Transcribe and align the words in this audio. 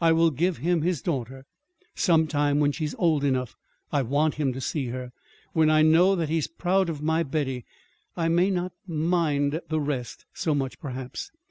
I 0.00 0.10
will 0.10 0.30
give 0.30 0.56
him 0.56 0.80
his 0.80 1.02
daughter. 1.02 1.44
Some 1.94 2.26
time, 2.28 2.60
when 2.60 2.72
she 2.72 2.86
is 2.86 2.96
old 2.98 3.22
enough, 3.22 3.54
I 3.92 4.00
want 4.00 4.36
him 4.36 4.54
to 4.54 4.60
see 4.62 4.86
her. 4.86 5.10
When 5.52 5.68
I 5.68 5.82
know 5.82 6.16
that 6.16 6.30
he 6.30 6.38
is 6.38 6.48
proud 6.48 6.88
of 6.88 7.02
my 7.02 7.22
Betty, 7.22 7.66
I 8.16 8.28
may 8.28 8.48
not 8.48 8.72
mind 8.86 9.60
the 9.68 9.80
rest 9.82 10.24
so 10.32 10.54
much, 10.54 10.80
perhaps. 10.80 11.30